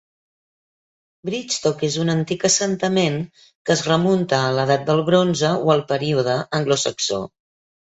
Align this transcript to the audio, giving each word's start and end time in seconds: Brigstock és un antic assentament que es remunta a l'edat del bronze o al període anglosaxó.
Brigstock 1.29 1.83
és 1.87 1.97
un 2.03 2.09
antic 2.13 2.45
assentament 2.49 3.19
que 3.43 3.73
es 3.77 3.85
remunta 3.91 4.41
a 4.41 4.49
l'edat 4.57 4.89
del 4.91 5.05
bronze 5.13 5.55
o 5.69 5.73
al 5.77 5.87
període 5.95 6.41
anglosaxó. 6.63 7.25